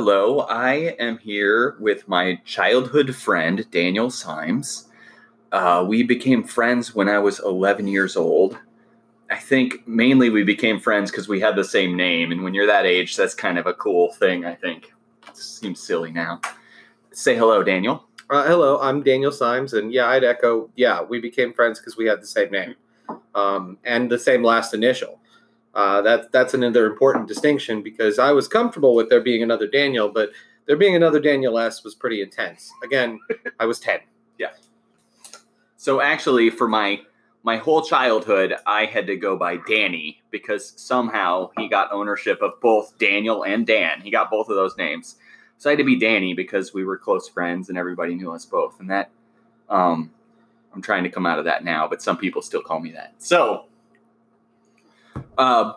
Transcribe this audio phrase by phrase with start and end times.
[0.00, 4.86] Hello, I am here with my childhood friend, Daniel Symes.
[5.50, 8.58] Uh, we became friends when I was 11 years old.
[9.28, 12.30] I think mainly we became friends because we had the same name.
[12.30, 14.92] And when you're that age, that's kind of a cool thing, I think.
[15.26, 16.42] It seems silly now.
[17.10, 18.04] Say hello, Daniel.
[18.30, 19.72] Uh, hello, I'm Daniel Symes.
[19.72, 22.76] And yeah, I'd echo, yeah, we became friends because we had the same name
[23.34, 25.18] um, and the same last initial.
[25.74, 30.08] Uh, that, that's another important distinction because I was comfortable with there being another Daniel,
[30.08, 30.30] but
[30.66, 32.70] there being another Daniel S was pretty intense.
[32.82, 33.20] Again,
[33.58, 34.00] I was 10.
[34.38, 34.50] Yeah.
[35.76, 37.00] So actually, for my
[37.42, 42.60] my whole childhood, I had to go by Danny because somehow he got ownership of
[42.60, 44.00] both Daniel and Dan.
[44.00, 45.16] He got both of those names,
[45.58, 48.44] so I had to be Danny because we were close friends and everybody knew us
[48.44, 48.78] both.
[48.78, 49.10] And that,
[49.68, 50.12] um,
[50.72, 53.14] I'm trying to come out of that now, but some people still call me that.
[53.18, 53.64] So,
[55.38, 55.72] uh,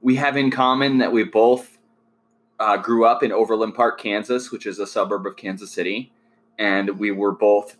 [0.00, 1.78] we have in common that we both
[2.58, 6.12] uh, grew up in Overland Park, Kansas, which is a suburb of Kansas City,
[6.58, 7.76] and we were both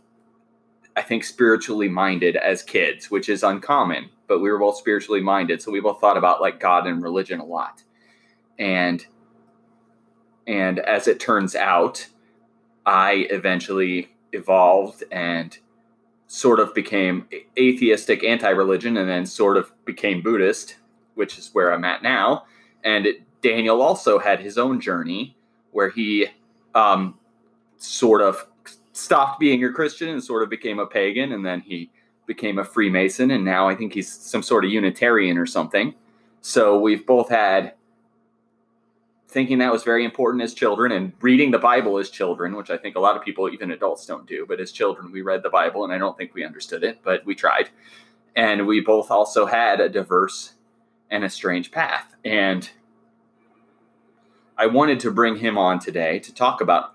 [0.97, 5.61] I think, spiritually minded as kids, which is uncommon, but we were both spiritually minded.
[5.61, 7.83] So we both thought about like God and religion a lot.
[8.59, 9.05] And
[10.47, 12.07] and as it turns out,
[12.85, 15.57] I eventually evolved and
[16.27, 17.27] sort of became
[17.59, 20.77] atheistic, anti-religion, and then sort of became Buddhist,
[21.15, 22.45] which is where I'm at now.
[22.83, 23.07] And
[23.41, 25.37] Daniel also had his own journey
[25.73, 26.29] where he
[26.75, 27.19] um,
[27.77, 28.47] sort of
[28.93, 31.91] stopped being a Christian and sort of became a pagan, and then he
[32.27, 35.95] became a Freemason, and now I think he's some sort of Unitarian or something.
[36.41, 37.75] So we've both had
[39.29, 42.77] thinking that was very important as children and reading the Bible as children, which I
[42.77, 44.47] think a lot of people, even adults, don't do.
[44.49, 47.27] But as children, we read the Bible, and I don't think we understood it, but
[47.27, 47.71] we tried.
[48.37, 50.55] And we both also had a diverse
[51.11, 52.15] and a strange path.
[52.25, 52.71] And
[54.57, 56.95] I wanted to bring him on today to talk about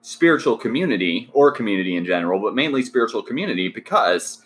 [0.00, 4.42] spiritual community or community in general, but mainly spiritual community because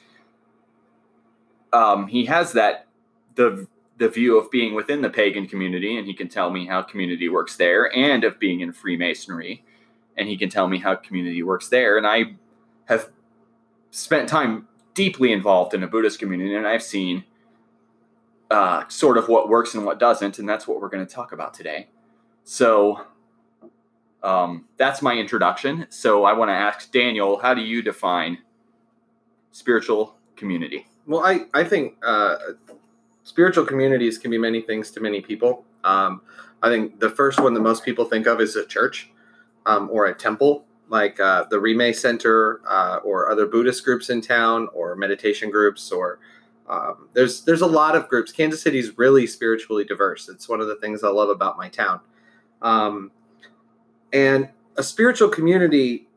[1.72, 2.86] um, he has that
[3.34, 3.66] the
[3.98, 7.30] the view of being within the pagan community, and he can tell me how community
[7.30, 9.64] works there, and of being in Freemasonry,
[10.16, 11.96] and he can tell me how community works there.
[11.96, 12.34] And I
[12.86, 13.10] have
[13.90, 17.24] spent time deeply involved in a Buddhist community, and I've seen
[18.50, 21.32] uh, sort of what works and what doesn't, and that's what we're going to talk
[21.32, 21.88] about today.
[22.44, 23.06] So
[24.22, 25.86] um, that's my introduction.
[25.88, 28.38] So I want to ask Daniel, how do you define
[29.52, 30.86] spiritual community?
[31.06, 32.36] Well, I, I think uh,
[33.22, 35.64] spiritual communities can be many things to many people.
[35.84, 36.22] Um,
[36.62, 39.10] I think the first one that most people think of is a church
[39.66, 44.20] um, or a temple, like uh, the Rime Center uh, or other Buddhist groups in
[44.20, 46.18] town or meditation groups or
[46.69, 48.32] um, there's there's a lot of groups.
[48.32, 50.28] Kansas City is really spiritually diverse.
[50.28, 52.00] It's one of the things I love about my town.
[52.62, 53.12] Um,
[54.12, 56.09] and a spiritual community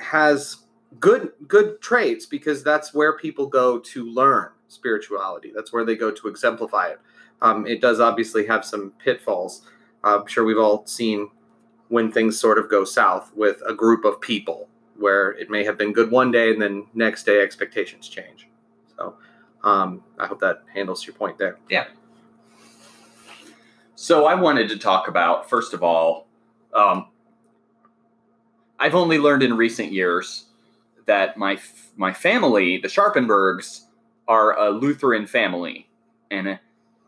[0.00, 0.58] has
[1.00, 5.52] good good traits because that's where people go to learn spirituality.
[5.54, 7.00] That's where they go to exemplify it.
[7.42, 9.62] Um, it does obviously have some pitfalls.
[10.02, 11.30] I'm sure we've all seen
[11.88, 15.76] when things sort of go south with a group of people where it may have
[15.76, 18.48] been good one day and then next day expectations change.
[18.96, 19.16] So
[19.64, 21.58] um, I hope that handles your point there.
[21.68, 21.86] Yeah.
[23.96, 26.28] So I wanted to talk about, first of all,
[26.74, 27.06] um,
[28.78, 30.46] I've only learned in recent years
[31.06, 31.58] that my
[31.96, 33.84] my family, the Scharpenburgs,
[34.26, 35.88] are a Lutheran family,
[36.30, 36.58] and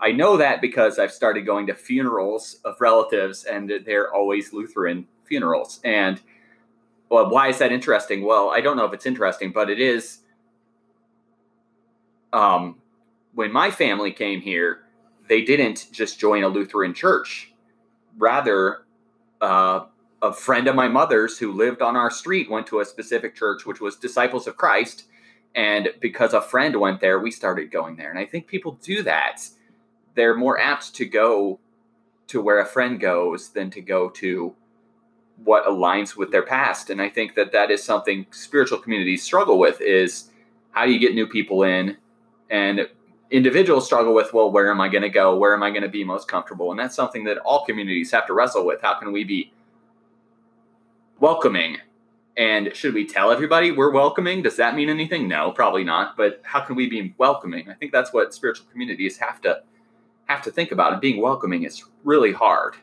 [0.01, 5.07] I know that because I've started going to funerals of relatives, and they're always Lutheran
[5.25, 5.81] funerals.
[5.85, 6.21] And
[7.11, 8.23] well, why is that interesting?
[8.23, 10.19] Well, I don't know if it's interesting, but it is.
[12.33, 12.77] Um,
[13.35, 14.81] when my family came here,
[15.29, 17.53] they didn't just join a Lutheran church.
[18.17, 18.85] Rather,
[19.41, 19.87] uh,
[20.23, 23.67] a friend of my mother's who lived on our street went to a specific church,
[23.67, 25.05] which was Disciples of Christ.
[25.55, 28.11] And because a friend went there, we started going there.
[28.11, 29.49] And I think people do that.
[30.15, 31.61] They're more apt to go
[32.29, 34.55] to where a friend goes than to go to
[35.45, 36.91] what aligns with their past.
[36.91, 40.31] And I think that that is something spiritual communities struggle with is
[40.71, 41.97] how do you get new people in?
[42.51, 42.89] And
[43.31, 45.37] individuals struggle with, well, where am I going to go?
[45.37, 46.71] Where am I going to be most comfortable?
[46.71, 48.81] And that's something that all communities have to wrestle with.
[48.83, 49.53] How can we be
[51.21, 51.79] welcoming
[52.37, 54.43] And should we tell everybody we're welcoming?
[54.43, 55.27] Does that mean anything?
[55.27, 56.17] No, probably not.
[56.17, 57.71] But how can we be welcoming?
[57.71, 59.63] I think that's what spiritual communities have to
[60.27, 60.93] have to think about.
[60.93, 62.75] And being welcoming is really hard.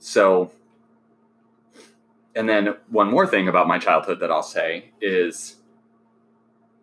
[0.00, 0.50] So,
[2.34, 5.56] and then one more thing about my childhood that I'll say is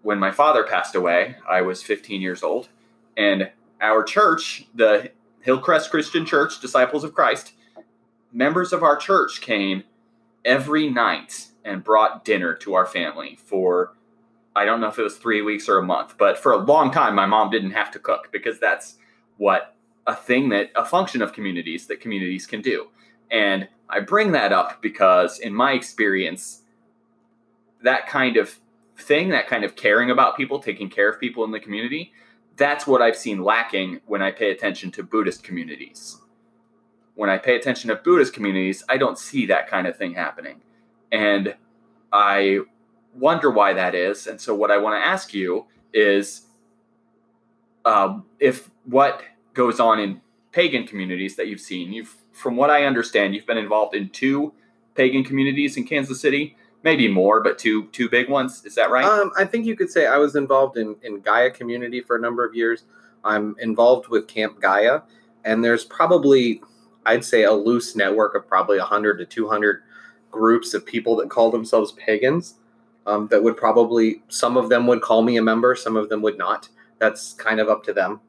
[0.02, 2.70] when my father passed away, I was 15 years old,
[3.18, 3.52] and
[3.82, 5.12] our church, the
[5.42, 7.54] Hillcrest Christian Church, Disciples of Christ,
[8.32, 9.84] members of our church came
[10.46, 13.94] every night and brought dinner to our family for
[14.56, 16.92] I don't know if it was three weeks or a month, but for a long
[16.92, 18.98] time, my mom didn't have to cook because that's
[19.38, 19.76] what
[20.08, 22.88] a thing that a function of communities that communities can do.
[23.32, 26.64] And I bring that up because, in my experience,
[27.84, 28.60] that kind of
[29.00, 32.14] thing, that kind of caring about people, taking care of people in the community,
[32.56, 36.18] that's what I've seen lacking when I pay attention to Buddhist communities.
[37.16, 40.62] When I pay attention to Buddhist communities, I don't see that kind of thing happening.
[41.12, 41.56] And
[42.12, 42.60] I
[43.14, 44.28] wonder why that is.
[44.28, 46.48] And so, what I want to ask you is
[47.86, 49.24] uh, if what
[49.54, 50.22] goes on in
[50.52, 54.54] pagan communities that you've seen, you've, from what I understand, you've been involved in two
[54.96, 58.66] pagan communities in Kansas City, maybe more, but two two big ones.
[58.66, 59.06] Is that right?
[59.06, 62.20] Um, I think you could say I was involved in in Gaia community for a
[62.20, 62.84] number of years.
[63.24, 65.02] I'm involved with Camp Gaia,
[65.44, 66.62] and there's probably
[67.06, 69.82] I'd say a loose network of probably 100 to 200
[70.32, 72.56] groups of people that call themselves pagans.
[73.08, 76.22] Um, that would probably some of them would call me a member, some of them
[76.22, 76.70] would not.
[77.00, 78.20] That's kind of up to them.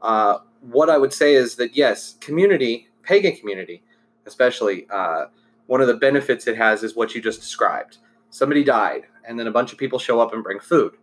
[0.00, 3.82] Uh, what I would say is that yes, community, pagan community,
[4.26, 5.26] especially, uh,
[5.70, 7.98] one of the benefits it has is what you just described.
[8.30, 10.96] Somebody died, and then a bunch of people show up and bring food.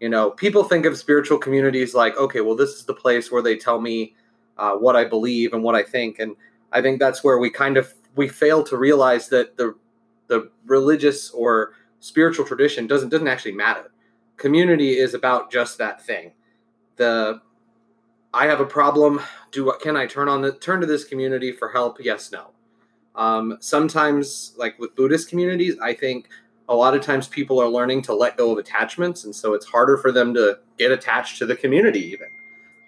[0.00, 3.42] You know, people think of spiritual communities like, okay, well, this is the place where
[3.42, 4.14] they tell me
[4.56, 6.36] uh, what I believe and what I think, and
[6.72, 9.74] I think that's where we kind of we fail to realize that the
[10.28, 13.92] the religious or spiritual tradition doesn't doesn't actually matter.
[14.38, 16.32] Community is about just that thing.
[16.96, 17.42] The
[18.32, 19.20] I have a problem.
[19.52, 21.98] Do what can I turn on the turn to this community for help?
[22.00, 22.52] Yes, no.
[23.18, 26.28] Um, sometimes, like with Buddhist communities, I think
[26.68, 29.66] a lot of times people are learning to let go of attachments, and so it's
[29.66, 32.28] harder for them to get attached to the community, even.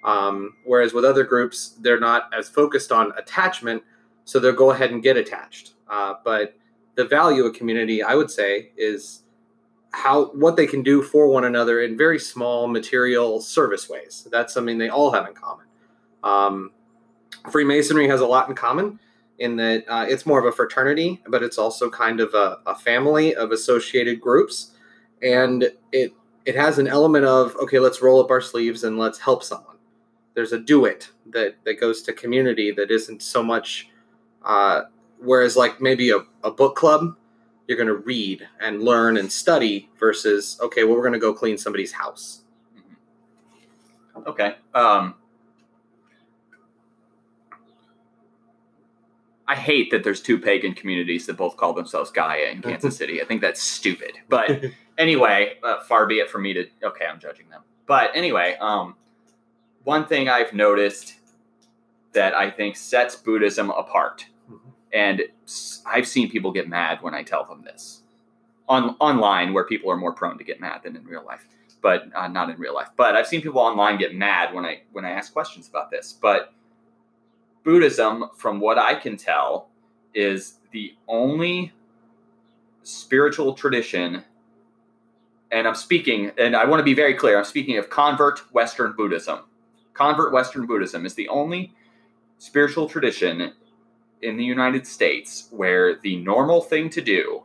[0.05, 3.82] Um, whereas with other groups, they're not as focused on attachment,
[4.25, 5.73] so they'll go ahead and get attached.
[5.88, 6.56] Uh, but
[6.94, 9.25] the value of community, I would say, is
[9.91, 14.29] how what they can do for one another in very small material service ways.
[14.31, 15.67] That's something they all have in common.
[16.23, 16.71] Um,
[17.50, 19.00] Freemasonry has a lot in common
[19.41, 22.75] in that uh, it's more of a fraternity, but it's also kind of a, a
[22.75, 24.73] family of associated groups,
[25.23, 26.13] and it
[26.45, 29.77] it has an element of okay, let's roll up our sleeves and let's help someone.
[30.35, 33.89] There's a do it that that goes to community that isn't so much.
[34.43, 34.83] Uh,
[35.19, 37.17] whereas like maybe a, a book club
[37.67, 41.35] you're going to read and learn and study versus okay well we're going to go
[41.35, 42.41] clean somebody's house
[44.27, 45.15] okay um,
[49.50, 53.20] i hate that there's two pagan communities that both call themselves gaia in kansas city.
[53.20, 54.12] I think that's stupid.
[54.29, 54.64] But
[54.99, 57.62] anyway uh, far be it for me to okay i'm judging them.
[57.87, 58.97] But anyway um,
[59.85, 61.14] one thing i've noticed
[62.12, 64.26] that i think sets buddhism apart
[64.93, 65.23] and
[65.87, 68.02] I've seen people get mad when I tell them this.
[68.69, 71.45] On online, where people are more prone to get mad than in real life,
[71.83, 72.88] but uh, not in real life.
[72.97, 76.16] But I've seen people online get mad when I when I ask questions about this.
[76.21, 76.52] But
[77.64, 79.69] Buddhism, from what I can tell,
[80.14, 81.73] is the only
[82.83, 84.25] spiritual tradition.
[85.52, 87.38] And I'm speaking, and I want to be very clear.
[87.38, 89.40] I'm speaking of convert Western Buddhism.
[89.95, 91.75] Convert Western Buddhism is the only
[92.38, 93.52] spiritual tradition
[94.23, 97.43] in the United States where the normal thing to do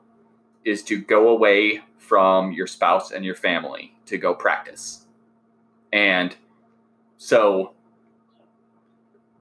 [0.63, 5.05] is to go away from your spouse and your family to go practice.
[5.93, 6.35] And
[7.17, 7.74] so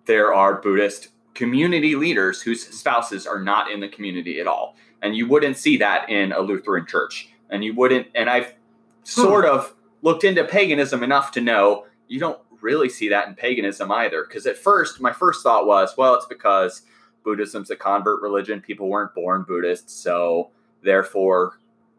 [0.06, 4.76] there are Buddhist community leaders whose spouses are not in the community at all.
[5.02, 7.28] And you wouldn't see that in a Lutheran church.
[7.50, 8.52] And you wouldn't, and I've hmm.
[9.02, 13.90] sort of looked into paganism enough to know you don't really see that in paganism
[13.92, 14.24] either.
[14.24, 16.82] Because at first, my first thought was, well, it's because
[17.24, 18.60] Buddhism's a convert religion.
[18.60, 20.50] People weren't born Buddhists, so
[20.82, 21.58] therefore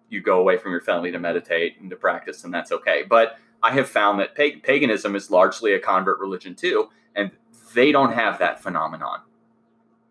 [0.09, 3.03] you go away from your family to meditate and to practice, and that's okay.
[3.07, 6.89] But I have found that paganism is largely a convert religion too,
[7.75, 9.21] they don't have that phenomenon.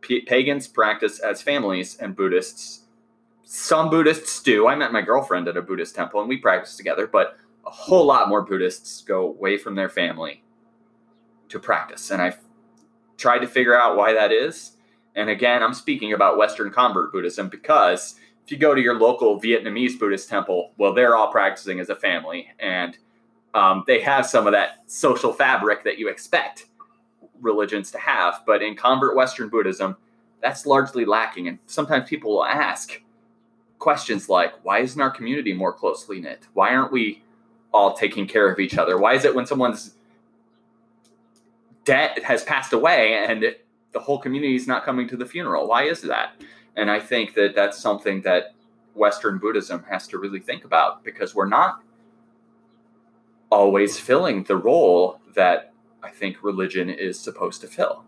[0.00, 2.82] P- pagans practice as families, and Buddhists,
[3.42, 4.68] some Buddhists do.
[4.68, 8.04] I met my girlfriend at a Buddhist temple, and we practiced together, but a whole
[8.04, 10.44] lot more Buddhists go away from their family
[11.48, 12.10] to practice.
[12.10, 12.38] And I've
[13.16, 14.74] tried to figure out why that is
[15.14, 19.40] and again, I'm speaking about Western convert Buddhism because if you go to your local
[19.40, 22.98] Vietnamese Buddhist temple, well, they're all practicing as a family, and
[23.54, 26.66] um, they have some of that social fabric that you expect
[27.40, 28.42] religions to have.
[28.46, 29.96] But in convert Western Buddhism,
[30.42, 31.48] that's largely lacking.
[31.48, 33.00] And sometimes people will ask
[33.78, 36.46] questions like, why isn't our community more closely knit?
[36.54, 37.22] Why aren't we
[37.72, 38.98] all taking care of each other?
[38.98, 39.94] Why is it when someone's
[41.84, 43.44] debt has passed away and
[43.92, 45.68] the whole community is not coming to the funeral?
[45.68, 46.40] Why is that?
[46.76, 48.54] And I think that that's something that
[48.94, 51.82] Western Buddhism has to really think about because we're not
[53.50, 55.73] always filling the role that
[56.04, 58.04] I think religion is supposed to fill.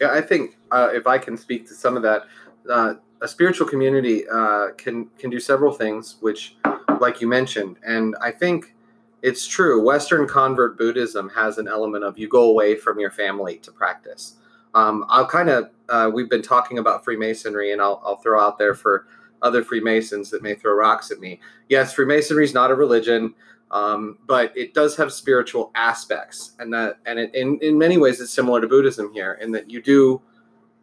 [0.00, 2.22] Yeah, I think uh, if I can speak to some of that,
[2.70, 6.56] uh, a spiritual community uh, can can do several things, which,
[7.00, 8.74] like you mentioned, and I think
[9.22, 9.84] it's true.
[9.84, 14.36] Western convert Buddhism has an element of you go away from your family to practice.
[14.74, 18.58] Um, I'll kind of uh, we've been talking about Freemasonry, and I'll, I'll throw out
[18.58, 19.06] there for
[19.42, 21.40] other Freemasons that may throw rocks at me.
[21.68, 23.34] Yes, Freemasonry is not a religion,
[23.70, 28.20] um, but it does have spiritual aspects, and that and it, in in many ways
[28.20, 30.22] it's similar to Buddhism here in that you do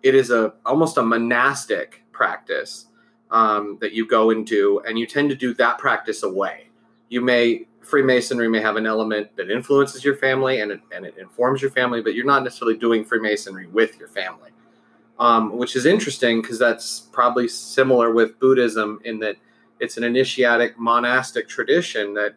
[0.06, 2.86] it is a almost a monastic practice
[3.32, 6.68] um, that you go and do, and you tend to do that practice away.
[7.10, 11.18] You may Freemasonry may have an element that influences your family and it, and it
[11.18, 14.52] informs your family, but you're not necessarily doing Freemasonry with your family,
[15.20, 19.38] um, which is interesting because that's probably similar with Buddhism in that
[19.80, 22.36] it's an initiatic monastic tradition that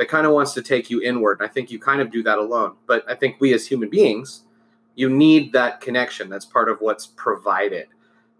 [0.00, 1.38] that kind of wants to take you inward.
[1.38, 2.72] And I think you kind of do that alone.
[2.86, 4.44] But I think we as human beings,
[4.96, 6.28] you need that connection.
[6.28, 7.88] That's part of what's provided.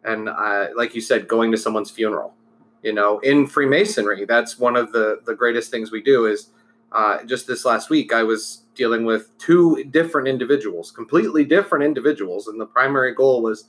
[0.02, 2.34] And uh, like you said, going to someone's funeral
[2.82, 6.50] you know in freemasonry that's one of the the greatest things we do is
[6.92, 12.48] uh, just this last week i was dealing with two different individuals completely different individuals
[12.48, 13.68] and the primary goal was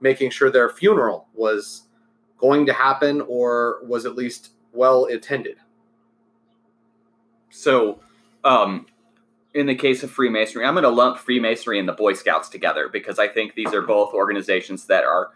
[0.00, 1.82] making sure their funeral was
[2.38, 5.56] going to happen or was at least well attended
[7.52, 8.00] so
[8.44, 8.86] um
[9.54, 12.88] in the case of freemasonry i'm going to lump freemasonry and the boy scouts together
[12.88, 15.30] because i think these are both organizations that are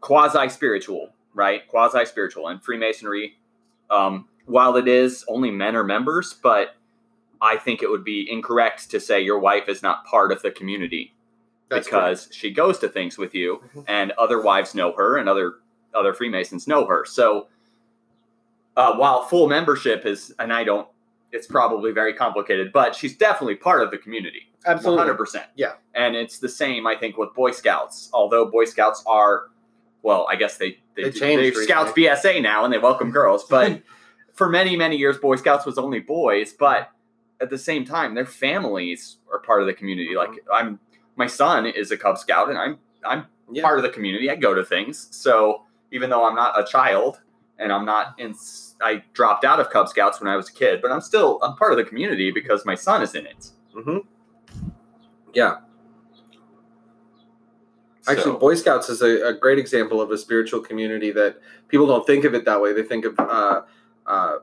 [0.00, 1.66] quasi spiritual right?
[1.68, 3.34] Quasi spiritual and Freemasonry,
[3.90, 6.76] um, while it is only men are members, but
[7.42, 10.50] I think it would be incorrect to say your wife is not part of the
[10.50, 11.12] community
[11.68, 13.80] That's because she goes to things with you, mm-hmm.
[13.88, 15.54] and other wives know her, and other
[15.92, 17.04] other Freemasons know her.
[17.04, 17.48] So,
[18.76, 20.88] uh, while full membership is, and I don't,
[21.32, 24.50] it's probably very complicated, but she's definitely part of the community.
[24.66, 25.46] Absolutely, hundred percent.
[25.56, 28.08] Yeah, and it's the same, I think, with Boy Scouts.
[28.12, 29.50] Although Boy Scouts are
[30.02, 31.56] well, I guess they they, they changed.
[31.56, 33.44] They Scouts BSA now, and they welcome girls.
[33.50, 33.82] But
[34.32, 36.52] for many many years, Boy Scouts was only boys.
[36.52, 36.90] But
[37.40, 40.14] at the same time, their families are part of the community.
[40.14, 40.78] Like I'm,
[41.16, 43.62] my son is a Cub Scout, and I'm I'm yeah.
[43.62, 44.30] part of the community.
[44.30, 45.08] I go to things.
[45.10, 47.20] So even though I'm not a child
[47.58, 48.34] and I'm not in,
[48.82, 51.56] I dropped out of Cub Scouts when I was a kid, but I'm still I'm
[51.56, 53.50] part of the community because my son is in it.
[53.74, 53.98] Mm-hmm.
[55.34, 55.56] Yeah,
[58.06, 58.38] Actually.
[58.38, 62.24] Boy Scouts is a, a, great example of a spiritual community that people don't think
[62.24, 62.72] of it that way.
[62.74, 63.62] They think of uh,
[64.06, 64.36] uh,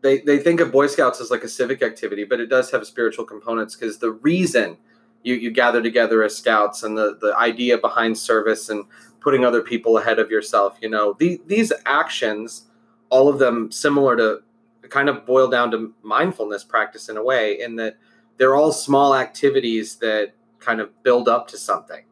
[0.00, 2.86] they they think of Boy Scouts as like a civic activity, but it does have
[2.86, 4.78] spiritual components because the reason
[5.22, 8.86] you, you gather together as scouts and the the idea behind service and
[9.24, 12.66] putting other people ahead of yourself, you know, the, these actions,
[13.10, 14.42] all of them similar to
[14.90, 17.96] kind of boil down to mindfulness practice in a way, in that
[18.36, 22.04] they're all small activities that kind of build up to something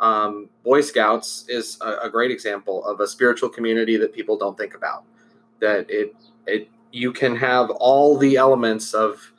[0.00, 4.56] um, Boy Scouts is a, a, great example of a spiritual community that people don't
[4.56, 5.04] think about.
[5.60, 9.32] That it it you can have all the elements of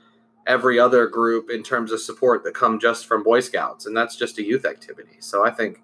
[0.47, 4.15] every other group in terms of support that come just from Boy Scouts, and that's
[4.15, 5.17] just a youth activity.
[5.19, 5.81] So I think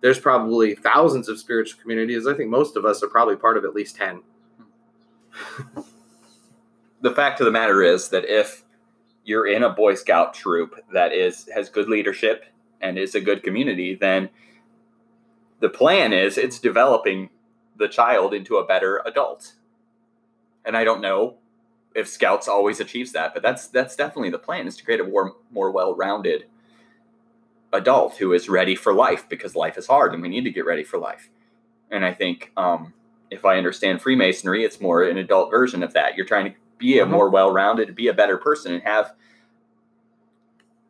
[0.00, 2.26] there's probably thousands of spiritual communities.
[2.26, 4.22] I think most of us are probably part of at least ten.
[7.00, 8.64] the fact of the matter is that if
[9.24, 12.44] you're in a Boy Scout troop that is has good leadership
[12.80, 14.30] and is a good community, then
[15.60, 17.30] the plan is it's developing
[17.76, 19.54] the child into a better adult.
[20.64, 21.36] And I don't know
[21.94, 25.04] if Scouts always achieves that, but that's that's definitely the plan is to create a
[25.04, 26.44] more more well-rounded
[27.72, 30.64] adult who is ready for life because life is hard and we need to get
[30.64, 31.30] ready for life.
[31.90, 32.92] And I think um,
[33.30, 36.16] if I understand Freemasonry, it's more an adult version of that.
[36.16, 37.12] You're trying to be a mm-hmm.
[37.12, 39.14] more well-rounded, be a better person, and have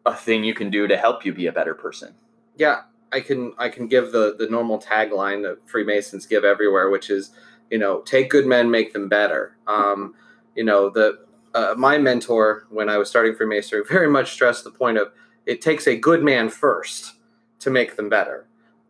[0.05, 2.15] a thing you can do to help you be a better person.
[2.57, 7.11] Yeah, I can I can give the the normal tagline that Freemasons give everywhere, which
[7.11, 7.31] is
[7.71, 9.57] you know take good men, make them better.
[9.67, 10.15] Um,
[10.55, 11.19] you know the
[11.55, 15.13] uh, my mentor when I was starting Freemasonry very much stressed the point of
[15.47, 17.15] it takes a good man first
[17.61, 18.47] to make them better.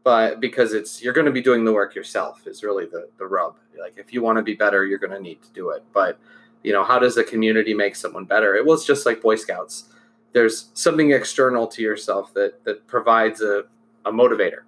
[0.06, 3.26] but because it's you're going to be doing the work yourself is really the the
[3.26, 3.56] rub.
[3.76, 5.82] Like if you want to be better, you're going to need to do it.
[5.92, 6.16] But
[6.62, 8.54] you know, how does a community make someone better?
[8.54, 9.90] It was just like Boy Scouts.
[10.32, 13.64] There's something external to yourself that that provides a,
[14.04, 14.62] a motivator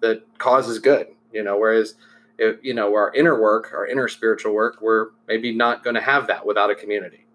[0.00, 1.08] that causes good.
[1.32, 1.96] You know, whereas
[2.38, 6.00] if, you know our inner work, our inner spiritual work, we're maybe not going to
[6.00, 7.26] have that without a community.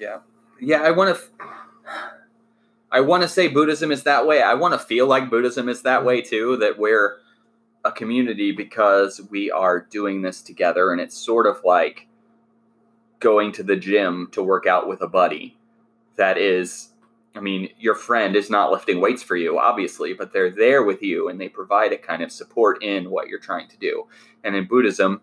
[0.00, 0.18] Yeah,
[0.60, 0.82] yeah.
[0.82, 1.22] I want to.
[2.96, 4.40] I want to say Buddhism is that way.
[4.40, 6.56] I want to feel like Buddhism is that way too.
[6.56, 7.18] That we're
[7.84, 12.08] a community because we are doing this together, and it's sort of like
[13.20, 15.58] going to the gym to work out with a buddy.
[16.16, 16.88] That is,
[17.34, 21.02] I mean, your friend is not lifting weights for you, obviously, but they're there with
[21.02, 24.06] you and they provide a kind of support in what you're trying to do.
[24.42, 25.20] And in Buddhism,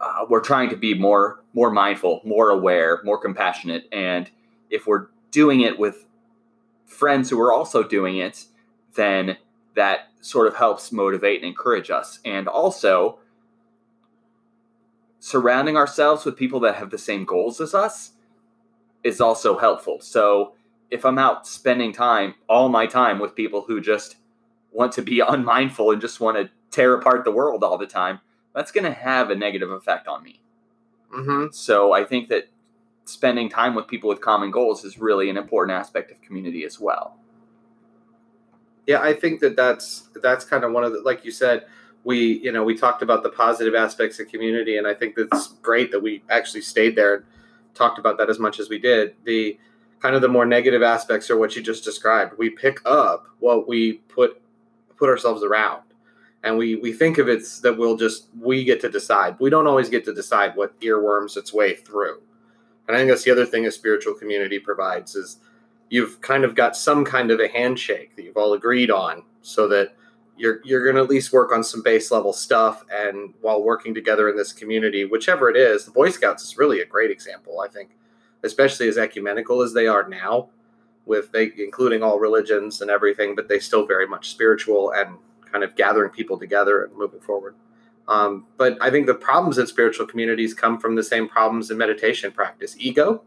[0.00, 4.28] uh, we're trying to be more more mindful, more aware, more compassionate, and
[4.68, 6.06] if we're doing it with
[6.94, 8.46] friends who are also doing it,
[8.94, 9.36] then
[9.74, 12.20] that sort of helps motivate and encourage us.
[12.24, 13.18] And also,
[15.18, 18.12] surrounding ourselves with people that have the same goals as us
[19.02, 20.00] is also helpful.
[20.00, 20.54] So,
[20.90, 24.16] if I'm out spending time, all my time with people who just
[24.72, 28.20] want to be unmindful and just want to tear apart the world all the time,
[28.54, 30.40] that's going to have a negative effect on me.
[31.14, 31.46] Mm-hmm.
[31.52, 32.48] So, I think that
[33.04, 36.80] spending time with people with common goals is really an important aspect of community as
[36.80, 37.16] well.
[38.86, 41.66] Yeah, I think that that's that's kind of one of the like you said,
[42.04, 45.48] we you know we talked about the positive aspects of community, and I think that's
[45.62, 47.24] great that we actually stayed there and
[47.74, 49.14] talked about that as much as we did.
[49.24, 49.58] The
[50.00, 52.36] kind of the more negative aspects are what you just described.
[52.36, 54.40] We pick up what we put
[54.96, 55.82] put ourselves around,
[56.42, 59.36] and we we think of it's that we'll just we get to decide.
[59.40, 62.20] We don't always get to decide what earworms its way through.
[62.86, 65.38] And I think that's the other thing a spiritual community provides is
[65.88, 69.68] you've kind of got some kind of a handshake that you've all agreed on so
[69.68, 69.94] that
[70.36, 72.84] you're you're going to at least work on some base level stuff.
[72.90, 76.80] And while working together in this community whichever it is the boy scouts is really
[76.80, 77.90] a great example i think
[78.42, 80.48] especially as ecumenical as they are now
[81.06, 85.16] with they including all religions and everything but they still very much spiritual and
[85.50, 87.54] kind of gathering people together and moving forward
[88.08, 91.78] um, but i think the problems in spiritual communities come from the same problems in
[91.78, 93.22] meditation practice ego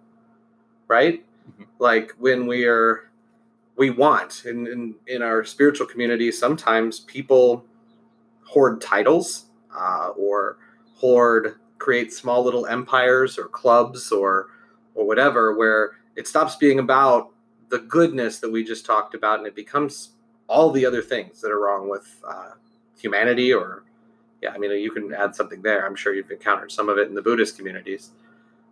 [0.88, 1.64] right mm-hmm.
[1.80, 3.10] like when we are
[3.76, 7.64] we want in, in, in our spiritual community sometimes people
[8.44, 10.58] hoard titles uh, or
[10.96, 14.48] hoard create small little empires or clubs or
[14.96, 17.30] or whatever where it stops being about
[17.70, 20.12] the goodness that we just talked about and it becomes
[20.48, 22.52] all the other things that are wrong with uh,
[22.98, 23.84] humanity or
[24.42, 27.08] yeah i mean you can add something there i'm sure you've encountered some of it
[27.08, 28.12] in the buddhist communities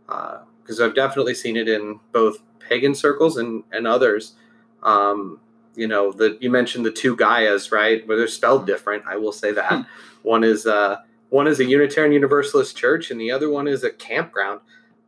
[0.05, 4.35] because uh, i've definitely seen it in both pagan circles and, and others
[4.83, 5.39] um,
[5.75, 8.07] you know, the you mentioned the two Gaias, right?
[8.07, 9.03] Where they're spelled different.
[9.07, 9.81] I will say that hmm.
[10.23, 10.97] one is uh,
[11.29, 14.61] one is a Unitarian Universalist church, and the other one is a campground.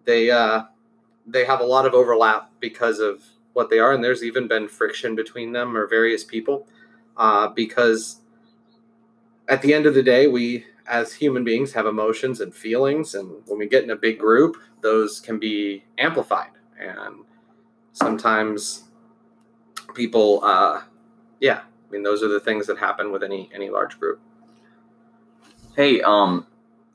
[0.06, 0.64] They uh,
[1.26, 4.68] they have a lot of overlap because of what they are, and there's even been
[4.68, 6.68] friction between them or various people
[7.16, 8.22] uh, because
[9.48, 13.42] at the end of the day, we as human beings have emotions and feelings, and
[13.46, 17.26] when we get in a big group, those can be amplified, and
[17.94, 18.86] sometimes
[19.94, 20.82] people, uh,
[21.40, 24.20] yeah, I mean, those are the things that happen with any any large group.
[25.76, 26.48] Hey, um,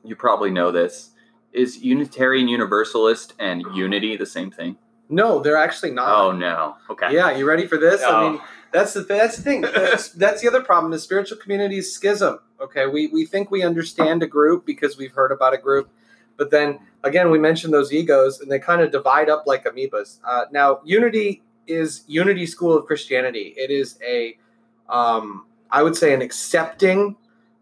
[0.03, 1.11] you probably know this.
[1.51, 4.77] Is Unitarian Universalist and Unity the same thing?
[5.09, 6.09] No, they're actually not.
[6.09, 6.75] Oh no.
[6.89, 7.13] Okay.
[7.13, 8.01] Yeah, you ready for this?
[8.03, 8.15] Oh.
[8.15, 8.41] I mean,
[8.73, 9.61] that's the that's the thing.
[9.61, 10.91] That's, that's the other problem.
[10.93, 12.39] is spiritual community is schism.
[12.59, 15.89] Okay, we we think we understand a group because we've heard about a group,
[16.37, 20.19] but then again, we mentioned those egos, and they kind of divide up like amoebas.
[20.25, 23.53] Uh, now, unity is Unity School of Christianity.
[23.55, 24.37] It is a,
[24.89, 27.15] um, I would say, an accepting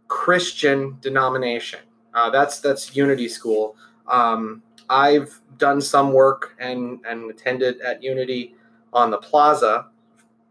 [0.08, 1.80] Christian denomination.
[2.14, 3.76] Uh, that's that's Unity School.
[4.08, 8.56] Um, I've done some work and and attended at Unity
[8.94, 9.91] on the Plaza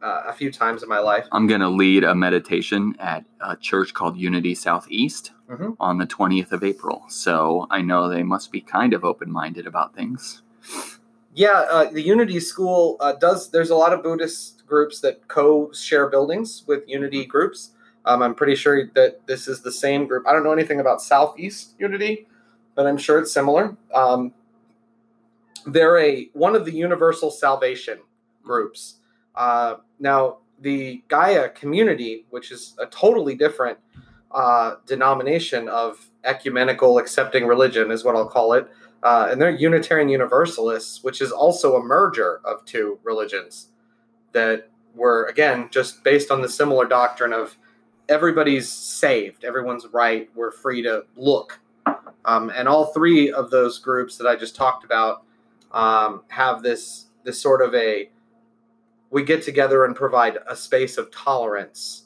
[0.03, 1.27] uh, a few times in my life.
[1.33, 5.73] I'm going to lead a meditation at a church called Unity Southeast mm-hmm.
[5.79, 7.05] on the 20th of April.
[7.09, 10.43] So I know they must be kind of open minded about things
[11.35, 13.51] yeah, uh, the Unity School uh, does.
[13.51, 17.71] There's a lot of Buddhist groups that co-share buildings with Unity groups.
[18.05, 20.27] Um, I'm pretty sure that this is the same group.
[20.27, 22.27] I don't know anything about Southeast Unity,
[22.75, 23.77] but I'm sure it's similar.
[23.95, 24.33] Um,
[25.67, 27.99] they're a one of the Universal Salvation
[28.43, 28.97] groups.
[29.41, 33.79] Uh, now, the Gaia community, which is a totally different
[34.31, 38.69] uh, denomination of ecumenical accepting religion, is what I'll call it
[39.03, 43.69] uh, and they're Unitarian Universalists, which is also a merger of two religions
[44.33, 47.57] that were again just based on the similar doctrine of
[48.09, 51.61] everybody's saved, everyone's right, we're free to look.
[52.25, 55.23] Um, and all three of those groups that I just talked about
[55.73, 58.11] um, have this this sort of a
[59.11, 62.05] we get together and provide a space of tolerance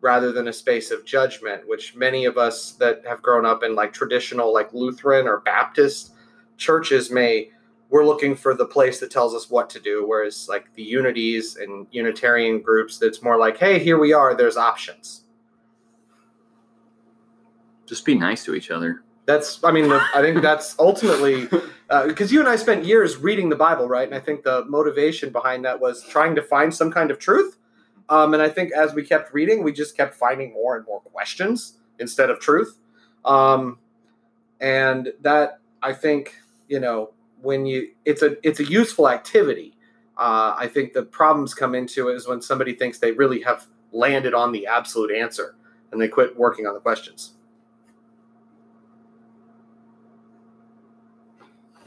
[0.00, 3.74] rather than a space of judgment, which many of us that have grown up in
[3.74, 6.12] like traditional like Lutheran or Baptist
[6.56, 7.50] churches may
[7.92, 11.56] we're looking for the place that tells us what to do whereas like the unities
[11.56, 15.24] and unitarian groups that's more like hey here we are there's options
[17.86, 19.02] Just be nice to each other.
[19.26, 21.48] that's i mean i think that's ultimately
[22.06, 24.06] because you and i spent years reading the bible right?
[24.06, 27.56] And i think the motivation behind that was trying to find some kind of truth.
[28.08, 31.00] Um, and i think as we kept reading we just kept finding more and more
[31.00, 32.78] questions instead of truth.
[33.24, 33.78] Um,
[34.60, 36.36] and that i think
[36.68, 39.74] you know when you it's a it's a useful activity.
[40.16, 43.66] Uh, i think the problems come into it is when somebody thinks they really have
[43.92, 45.56] landed on the absolute answer
[45.90, 47.32] and they quit working on the questions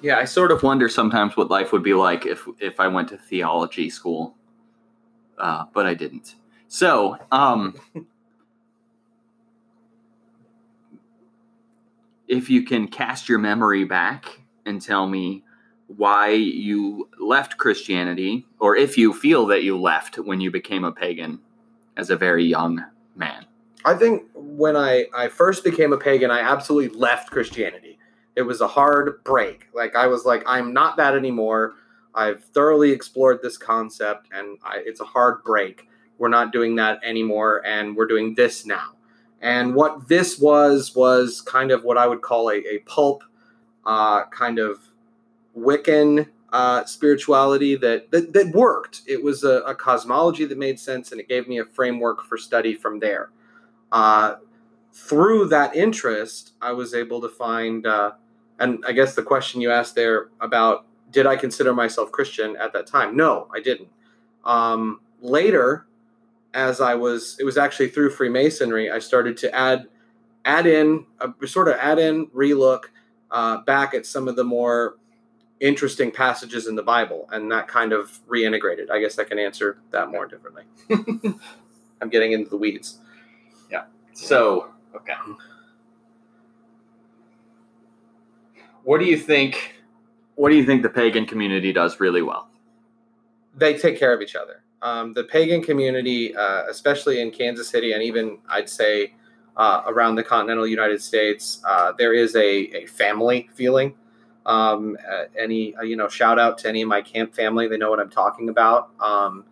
[0.02, 3.10] Yeah, I sort of wonder sometimes what life would be like if if I went
[3.10, 4.36] to theology school,
[5.38, 6.36] uh, but I didn't.
[6.68, 7.76] So, um,
[12.28, 15.44] if you can cast your memory back and tell me
[15.88, 20.92] why you left Christianity, or if you feel that you left when you became a
[20.92, 21.40] pagan
[21.96, 22.84] as a very young
[23.16, 23.46] man.
[23.86, 27.95] I think when I, I first became a pagan, I absolutely left Christianity.
[28.36, 29.68] It was a hard break.
[29.74, 31.74] Like I was like, I'm not that anymore.
[32.14, 35.88] I've thoroughly explored this concept, and I, it's a hard break.
[36.18, 38.92] We're not doing that anymore, and we're doing this now.
[39.42, 43.24] And what this was was kind of what I would call a, a pulp,
[43.86, 44.80] uh, kind of
[45.58, 49.02] Wiccan uh, spirituality that, that that worked.
[49.08, 52.38] It was a, a cosmology that made sense, and it gave me a framework for
[52.38, 53.32] study from there.
[53.92, 54.36] Uh,
[54.94, 58.14] through that interest, I was able to find, uh,
[58.60, 62.74] and I guess the question you asked there about did I consider myself Christian at
[62.74, 63.16] that time?
[63.16, 63.90] No, I didn't.
[64.44, 65.86] Um, later,
[66.54, 69.88] as I was, it was actually through Freemasonry, I started to add
[70.46, 72.86] add in, uh, sort of add in, relook
[73.32, 74.96] uh, back at some of the more
[75.60, 78.92] interesting passages in the Bible, and that kind of reintegrated.
[78.92, 80.64] I guess I can answer that more differently.
[82.02, 83.00] I'm getting into the weeds.
[83.72, 83.86] Yeah.
[84.14, 85.14] So, okay.
[88.86, 89.76] What do you think?
[90.36, 92.50] What do you think the pagan community does really well?
[93.58, 94.62] they take care of each other.
[94.82, 99.14] Um, the pagan community, uh, especially in Kansas City, and even I'd say
[99.58, 103.96] uh, around the continental United States, uh, there is a, a family feeling.
[104.46, 107.78] Um, uh, any uh, you know, shout out to any of my camp family; they
[107.78, 108.90] know what I'm talking about.
[109.00, 109.46] Um,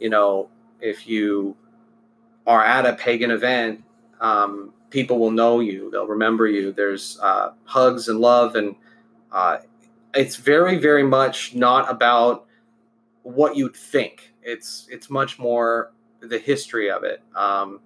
[0.00, 0.48] you know,
[0.80, 1.56] if you
[2.46, 3.84] are at a pagan event,
[4.20, 6.72] um, people will know you; they'll remember you.
[6.72, 8.76] There's uh, hugs and love, and
[10.14, 12.46] it's very, very much not about
[13.22, 14.32] what you'd think.
[14.42, 17.22] It's it's much more the history of it.
[17.34, 17.80] Um,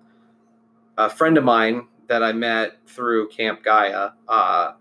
[0.98, 4.72] a friend of mine that I met through Camp Gaia uh,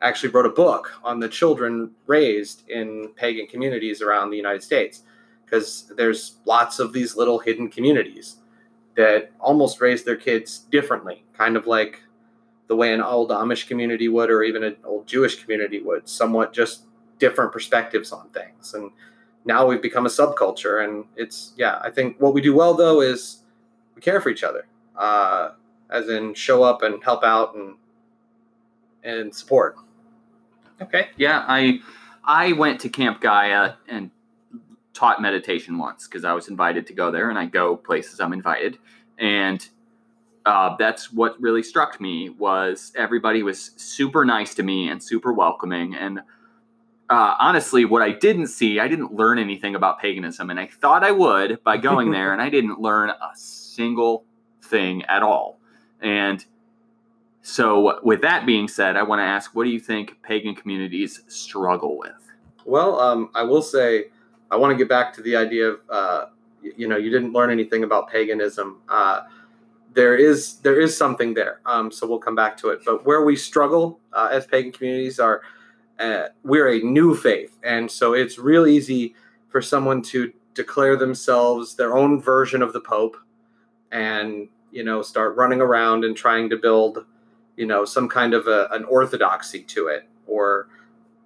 [0.00, 5.02] actually wrote a book on the children raised in pagan communities around the United States
[5.44, 8.36] because there's lots of these little hidden communities
[8.96, 12.02] that almost raise their kids differently, kind of like
[12.68, 16.52] the way an old Amish community would, or even an old Jewish community would, somewhat
[16.52, 16.84] just
[17.18, 18.74] different perspectives on things.
[18.74, 18.90] And
[19.44, 23.00] now we've become a subculture and it's yeah i think what we do well though
[23.00, 23.38] is
[23.96, 25.50] we care for each other uh,
[25.90, 27.74] as in show up and help out and
[29.02, 29.74] and support
[30.82, 31.08] Okay.
[31.16, 31.80] Yeah, I
[32.24, 34.10] I went to Camp Gaia and
[34.94, 38.32] taught meditation once because I was invited to go there, and I go places I'm
[38.32, 38.78] invited,
[39.18, 39.66] and
[40.44, 45.32] uh, that's what really struck me was everybody was super nice to me and super
[45.32, 45.94] welcoming.
[45.94, 46.20] And
[47.12, 51.04] uh, honestly what i didn't see i didn't learn anything about paganism and i thought
[51.04, 54.24] i would by going there and i didn't learn a single
[54.62, 55.58] thing at all.
[56.00, 56.44] And
[57.42, 61.22] so with that being said i want to ask what do you think pagan communities
[61.28, 62.32] struggle with?
[62.64, 64.06] Well um, i will say
[64.52, 66.26] i want to get back to the idea of uh,
[66.62, 68.80] you know you didn't learn anything about paganism.
[68.88, 69.22] Uh,
[69.94, 72.80] there is there is something there um, so we'll come back to it.
[72.84, 75.42] But where we struggle uh, as pagan communities are
[75.98, 77.58] uh, we're a new faith.
[77.62, 79.14] And so it's real easy
[79.48, 83.16] for someone to declare themselves their own version of the pope
[83.90, 87.04] and you know start running around and trying to build
[87.56, 90.68] you know some kind of a, an orthodoxy to it or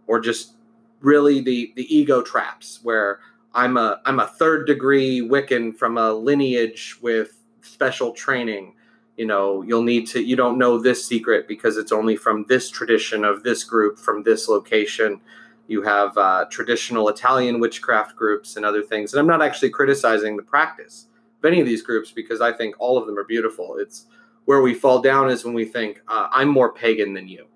[0.06, 0.54] or just
[1.00, 3.20] really the the ego traps where
[3.54, 8.74] I'm a I'm a third degree Wiccan from a lineage with special training.
[9.16, 12.70] You know, you'll need to you don't know this secret because it's only from this
[12.70, 15.20] tradition of this group from this location.
[15.68, 19.12] You have uh, traditional Italian witchcraft groups and other things.
[19.12, 21.09] And I'm not actually criticizing the practice
[21.40, 23.76] of any of these groups because I think all of them are beautiful.
[23.78, 24.06] It's
[24.44, 27.46] where we fall down is when we think uh, I'm more pagan than you.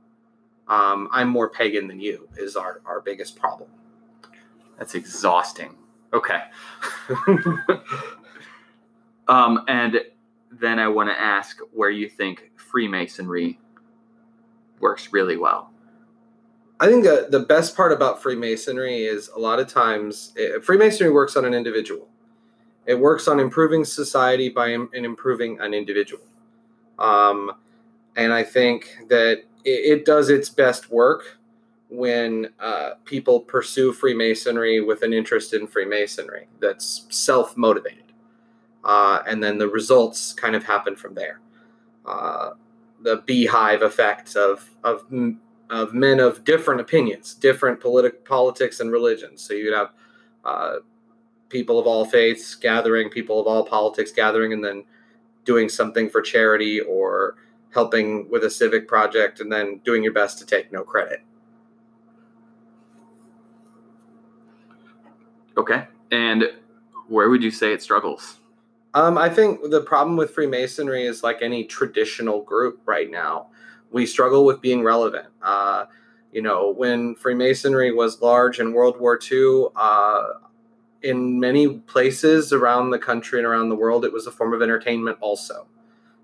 [0.70, 3.68] Um, I'm more pagan than you is our, our biggest problem.
[4.78, 5.76] That's exhausting.
[6.12, 6.40] Okay.
[9.28, 10.00] um, and
[10.52, 13.58] then I want to ask where you think Freemasonry
[14.78, 15.72] works really well.
[16.78, 20.60] I think the, the best part about Freemasonry is a lot of times it, eh,
[20.62, 22.08] Freemasonry works on an individual.
[22.86, 26.24] It works on improving society by Im- improving an individual.
[26.98, 27.52] Um,
[28.16, 31.38] and I think that it, it, does its best work
[31.88, 38.04] when uh, people pursue Freemasonry with an interest in Freemasonry that's self motivated.
[38.84, 41.40] Uh, and then the results kind of happen from there.
[42.06, 42.50] Uh,
[43.02, 45.04] the beehive effect of, of,
[45.68, 49.42] of men of different opinions, different politi- politics and religions.
[49.42, 49.90] So you'd have
[50.44, 50.76] uh,
[51.48, 54.84] people of all faiths gathering, people of all politics gathering, and then
[55.44, 57.36] doing something for charity or
[57.72, 61.22] helping with a civic project, and then doing your best to take no credit.
[65.56, 65.86] Okay.
[66.10, 66.44] And
[67.08, 68.38] where would you say it struggles?
[68.94, 73.48] Um, I think the problem with Freemasonry is like any traditional group right now.
[73.92, 75.26] We struggle with being relevant.
[75.42, 75.86] Uh,
[76.32, 80.28] you know, when Freemasonry was large in World War II, uh,
[81.02, 84.62] in many places around the country and around the world, it was a form of
[84.62, 85.66] entertainment also.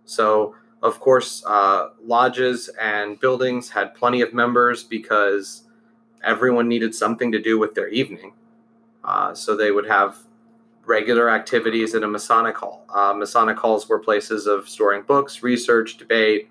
[0.04, 0.54] So,
[0.86, 5.62] of course, uh, lodges and buildings had plenty of members because
[6.22, 8.32] everyone needed something to do with their evening.
[9.04, 10.18] Uh, so they would have
[10.84, 12.84] regular activities in a Masonic hall.
[12.88, 16.48] Uh, Masonic halls were places of storing books, research, debate.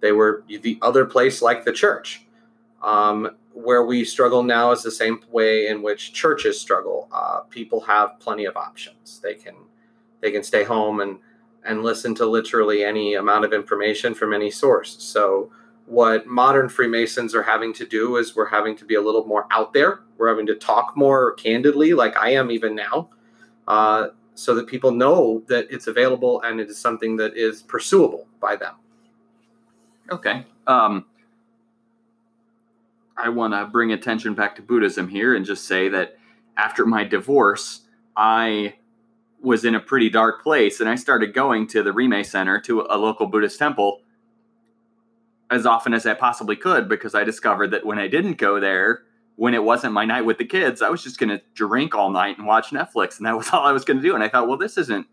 [0.00, 2.26] They were the other place like the church.
[2.82, 7.08] Um, where we struggle now is the same way in which churches struggle.
[7.12, 9.20] Uh, people have plenty of options.
[9.22, 9.54] They can
[10.20, 11.18] they can stay home and
[11.64, 14.96] and listen to literally any amount of information from any source.
[15.02, 15.50] So
[15.86, 19.46] what modern Freemasons are having to do is we're having to be a little more
[19.50, 20.00] out there.
[20.18, 23.10] We're having to talk more candidly, like I am even now,
[23.66, 28.26] uh, so that people know that it's available and it is something that is pursuable
[28.40, 28.74] by them.
[30.10, 30.46] Okay.
[30.66, 31.06] Um,
[33.16, 36.16] I want to bring attention back to Buddhism here and just say that
[36.56, 37.82] after my divorce,
[38.16, 38.74] I
[39.42, 42.86] was in a pretty dark place and I started going to the Rime Center to
[42.88, 44.02] a local Buddhist temple
[45.50, 49.02] as often as I possibly could because I discovered that when I didn't go there,
[49.36, 52.10] when it wasn't my night with the kids, I was just going to drink all
[52.10, 54.14] night and watch Netflix, and that was all I was going to do.
[54.14, 55.06] And I thought, well, this isn't.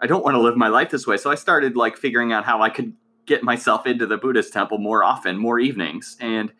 [0.00, 1.16] I don't want to live my life this way.
[1.16, 2.94] So I started like figuring out how I could
[3.26, 6.50] get myself into the Buddhist temple more often, more evenings, and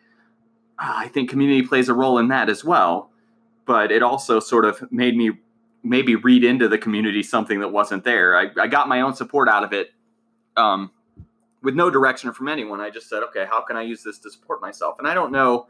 [0.79, 3.09] uh, I think community plays a role in that as well.
[3.65, 5.31] But it also sort of made me
[5.83, 8.37] maybe read into the community something that wasn't there.
[8.37, 9.91] I, I got my own support out of it.
[10.55, 10.91] Um,
[11.63, 12.81] with no direction from anyone.
[12.81, 14.99] I just said, okay, how can I use this to support myself?
[14.99, 15.67] And I don't know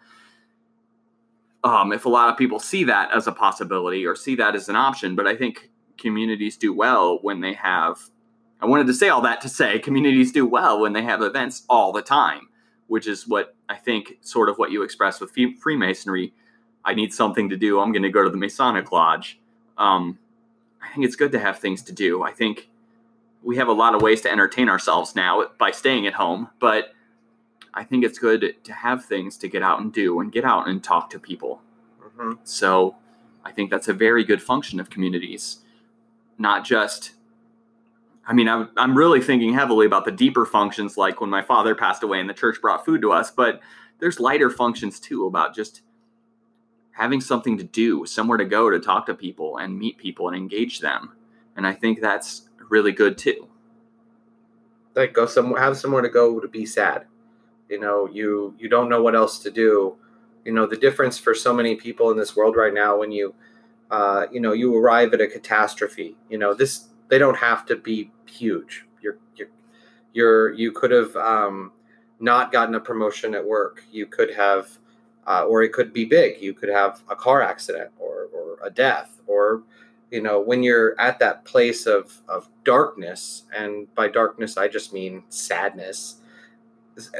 [1.63, 4.67] um, if a lot of people see that as a possibility or see that as
[4.67, 8.09] an option, but I think communities do well when they have.
[8.59, 11.63] I wanted to say all that to say communities do well when they have events
[11.69, 12.49] all the time,
[12.87, 16.33] which is what I think sort of what you express with Freemasonry.
[16.83, 17.79] I need something to do.
[17.79, 19.39] I'm going to go to the Masonic Lodge.
[19.77, 20.19] Um,
[20.81, 22.23] I think it's good to have things to do.
[22.23, 22.69] I think
[23.41, 26.93] we have a lot of ways to entertain ourselves now by staying at home, but
[27.73, 30.67] I think it's good to have things to get out and do and get out
[30.67, 31.61] and talk to people.
[32.01, 32.33] Mm-hmm.
[32.43, 32.95] So
[33.43, 35.59] I think that's a very good function of communities,
[36.37, 37.11] not just.
[38.25, 41.75] I mean, I'm, I'm really thinking heavily about the deeper functions, like when my father
[41.75, 43.59] passed away and the church brought food to us, but
[43.99, 45.81] there's lighter functions too about just
[46.93, 50.37] having something to do, somewhere to go to talk to people and meet people and
[50.37, 51.11] engage them.
[51.55, 53.47] And I think that's really good too.
[54.95, 57.05] Like go somewhere, have somewhere to go to be sad.
[57.69, 59.95] You know, you you don't know what else to do.
[60.45, 63.33] You know, the difference for so many people in this world right now when you,
[63.89, 66.15] uh, you know, you arrive at a catastrophe.
[66.29, 68.85] You know, this they don't have to be huge.
[69.01, 69.49] You're you're
[70.13, 71.71] you're you could have um,
[72.19, 73.83] not gotten a promotion at work.
[73.91, 74.79] You could have,
[75.27, 76.41] uh, or it could be big.
[76.41, 79.63] You could have a car accident or or a death or
[80.11, 84.93] you know when you're at that place of of darkness and by darkness i just
[84.93, 86.17] mean sadness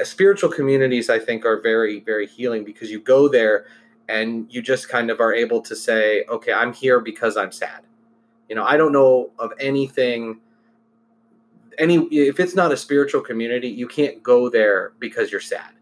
[0.04, 3.66] spiritual communities i think are very very healing because you go there
[4.08, 7.82] and you just kind of are able to say, okay, I'm here because I'm sad.
[8.48, 10.40] You know, I don't know of anything
[11.76, 15.72] any if it's not a spiritual community, you can't go there because you're sad.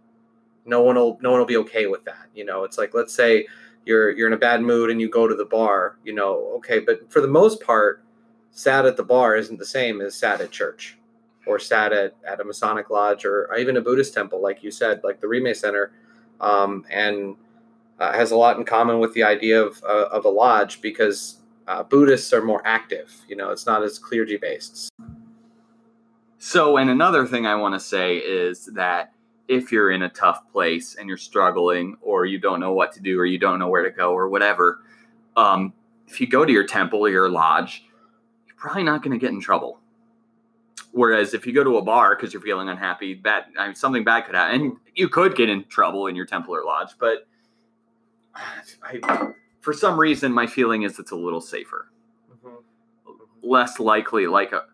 [0.64, 2.28] No one will no one will be okay with that.
[2.34, 3.46] You know, it's like let's say
[3.84, 6.78] you're you're in a bad mood and you go to the bar, you know, okay,
[6.78, 8.02] but for the most part,
[8.50, 10.98] sad at the bar isn't the same as sad at church
[11.46, 15.00] or sad at, at a Masonic lodge or even a Buddhist temple, like you said,
[15.02, 15.90] like the Rime Center,
[16.40, 17.36] um, and
[17.98, 21.40] uh, has a lot in common with the idea of, uh, of a lodge because
[21.66, 23.12] uh, Buddhists are more active.
[23.28, 24.90] You know, it's not as clergy based.
[26.38, 29.12] So, and another thing I want to say is that
[29.48, 33.00] if you're in a tough place and you're struggling, or you don't know what to
[33.00, 34.80] do, or you don't know where to go, or whatever,
[35.36, 35.72] um,
[36.06, 37.84] if you go to your temple or your lodge,
[38.46, 39.78] you're probably not going to get in trouble.
[40.92, 44.04] Whereas if you go to a bar because you're feeling unhappy, bad I mean, something
[44.04, 46.90] bad could happen, and you could get in trouble in your temple or lodge.
[46.98, 47.26] But
[48.34, 51.88] I, for some reason, my feeling is it's a little safer,
[52.30, 52.56] mm-hmm.
[53.42, 54.26] less likely.
[54.26, 54.64] Like a,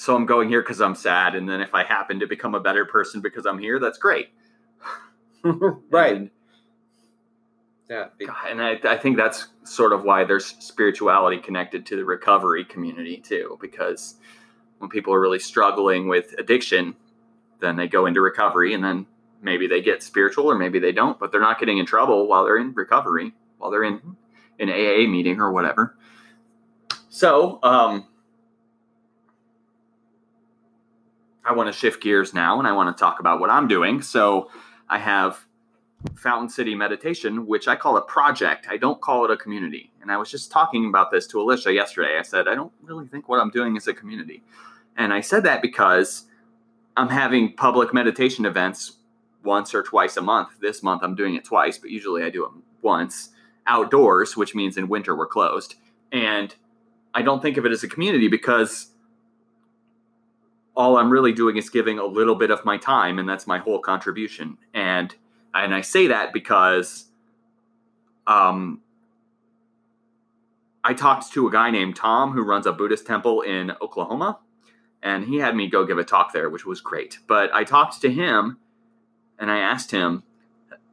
[0.00, 2.60] so I'm going here because I'm sad, and then if I happen to become a
[2.60, 4.30] better person because I'm here, that's great.
[5.90, 6.16] right.
[6.16, 6.30] And,
[7.90, 8.06] yeah.
[8.48, 13.18] And I, I think that's sort of why there's spirituality connected to the recovery community
[13.18, 14.14] too, because
[14.78, 16.96] when people are really struggling with addiction,
[17.60, 19.04] then they go into recovery and then
[19.42, 22.44] maybe they get spiritual or maybe they don't, but they're not getting in trouble while
[22.44, 24.00] they're in recovery, while they're in
[24.58, 25.94] an AA meeting or whatever.
[27.10, 28.06] So, um,
[31.50, 34.02] I want to shift gears now and I want to talk about what I'm doing.
[34.02, 34.52] So
[34.88, 35.44] I have
[36.14, 38.68] Fountain City Meditation, which I call a project.
[38.70, 39.90] I don't call it a community.
[40.00, 42.18] And I was just talking about this to Alicia yesterday.
[42.20, 44.44] I said, I don't really think what I'm doing is a community.
[44.96, 46.26] And I said that because
[46.96, 48.98] I'm having public meditation events
[49.42, 50.50] once or twice a month.
[50.60, 53.30] This month I'm doing it twice, but usually I do it once
[53.66, 55.74] outdoors, which means in winter we're closed.
[56.12, 56.54] And
[57.12, 58.92] I don't think of it as a community because
[60.80, 63.58] all I'm really doing is giving a little bit of my time, and that's my
[63.58, 64.56] whole contribution.
[64.72, 65.14] And
[65.52, 67.04] and I say that because
[68.26, 68.80] um,
[70.82, 74.38] I talked to a guy named Tom who runs a Buddhist temple in Oklahoma,
[75.02, 77.18] and he had me go give a talk there, which was great.
[77.26, 78.56] But I talked to him,
[79.38, 80.22] and I asked him,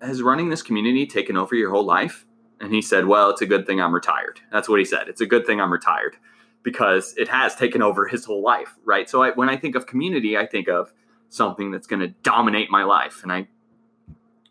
[0.01, 2.25] "Has running this community taken over your whole life?"
[2.59, 5.07] And he said, "Well, it's a good thing I'm retired." That's what he said.
[5.07, 6.17] It's a good thing I'm retired
[6.63, 9.09] because it has taken over his whole life, right?
[9.09, 10.91] So I, when I think of community, I think of
[11.29, 13.47] something that's going to dominate my life, and I,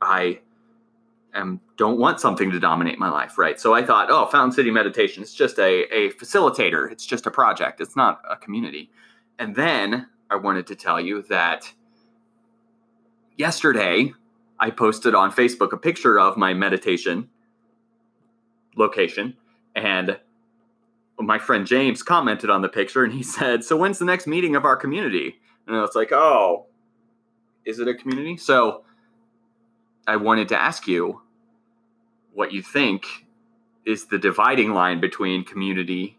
[0.01, 0.41] I
[1.35, 3.61] am don't want something to dominate my life, right?
[3.61, 7.31] So I thought, oh, Fountain City Meditation, it's just a, a facilitator, it's just a
[7.31, 8.91] project, it's not a community.
[9.39, 11.73] And then I wanted to tell you that
[13.37, 14.13] yesterday
[14.59, 17.29] I posted on Facebook a picture of my meditation
[18.77, 19.37] location,
[19.75, 20.19] and
[21.19, 24.57] my friend James commented on the picture and he said, So when's the next meeting
[24.57, 25.37] of our community?
[25.67, 26.67] And I was like, Oh,
[27.65, 28.37] is it a community?
[28.37, 28.85] So
[30.07, 31.21] I wanted to ask you
[32.33, 33.07] what you think
[33.85, 36.19] is the dividing line between community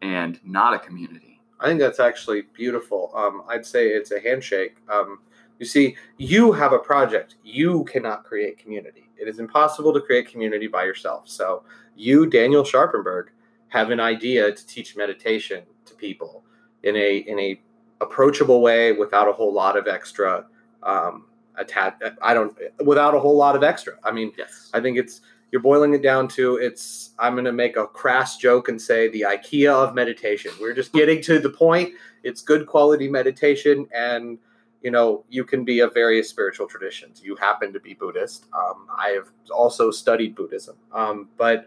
[0.00, 1.40] and not a community.
[1.60, 3.12] I think that's actually beautiful.
[3.14, 4.76] Um, I'd say it's a handshake.
[4.88, 5.20] Um,
[5.58, 7.36] you see, you have a project.
[7.44, 9.08] You cannot create community.
[9.16, 11.28] It is impossible to create community by yourself.
[11.28, 11.62] So,
[11.94, 13.30] you, Daniel Scharpenburg,
[13.72, 16.44] have an idea to teach meditation to people
[16.82, 17.60] in a in a
[18.02, 20.44] approachable way without a whole lot of extra
[20.82, 21.24] um.
[21.54, 23.94] I don't without a whole lot of extra.
[24.02, 24.70] I mean, yes.
[24.72, 25.20] I think it's
[25.52, 27.10] you're boiling it down to it's.
[27.18, 30.50] I'm going to make a crass joke and say the IKEA of meditation.
[30.60, 31.92] We're just getting to the point.
[32.22, 34.38] It's good quality meditation, and
[34.82, 37.20] you know you can be of various spiritual traditions.
[37.22, 38.46] You happen to be Buddhist.
[38.54, 41.66] Um, I have also studied Buddhism, um, but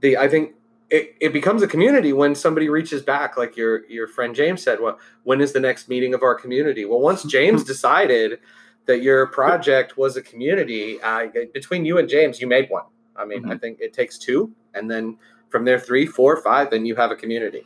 [0.00, 0.54] the I think
[0.90, 4.80] it, it becomes a community when somebody reaches back, like your your friend James said.
[4.80, 6.84] Well, when is the next meeting of our community?
[6.84, 8.40] Well, once James decided
[8.86, 12.84] that your project was a community, uh, between you and James, you made one.
[13.14, 13.52] I mean, mm-hmm.
[13.52, 15.16] I think it takes two, and then
[15.48, 17.62] from there, three, four, five, then you have a community.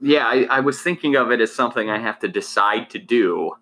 [0.00, 3.52] Yeah, I, I was thinking of it as something I have to decide to do,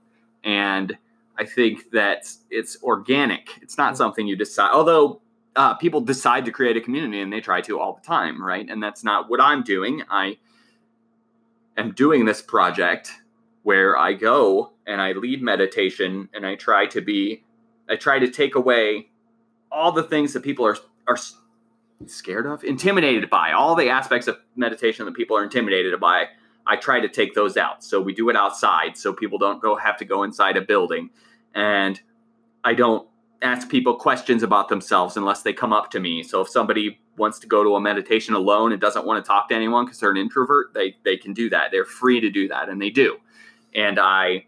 [0.44, 0.96] and
[1.36, 3.58] I think that it's organic.
[3.60, 3.96] It's not mm-hmm.
[3.96, 4.70] something you decide.
[4.72, 5.20] Although
[5.58, 8.70] uh, people decide to create a community and they try to all the time, right?
[8.70, 10.04] And that's not what I'm doing.
[10.08, 10.38] I
[11.76, 13.10] am doing this project
[13.64, 17.42] where I go and I lead meditation and I try to be,
[17.90, 19.08] I try to take away
[19.70, 20.76] all the things that people are
[21.08, 21.16] are
[22.06, 26.26] scared of, intimidated by, all the aspects of meditation that people are intimidated by.
[26.66, 27.82] I try to take those out.
[27.82, 31.10] So we do it outside so people don't go have to go inside a building.
[31.54, 32.00] And
[32.62, 33.08] I don't
[33.42, 36.22] ask people questions about themselves unless they come up to me.
[36.22, 39.48] So if somebody wants to go to a meditation alone and doesn't want to talk
[39.48, 41.70] to anyone because they're an introvert, they they can do that.
[41.70, 43.18] They're free to do that, and they do.
[43.74, 44.46] And I,